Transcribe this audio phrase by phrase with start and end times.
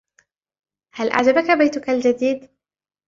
[0.93, 2.43] هل أعجبك بيتك الجديد؟